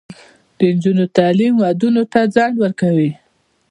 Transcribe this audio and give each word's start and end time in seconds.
د 0.57 0.59
نجونو 0.75 1.05
تعلیم 1.17 1.53
ودونو 1.61 2.03
ته 2.11 2.19
ځنډ 2.33 2.55
ورکوي. 2.63 3.11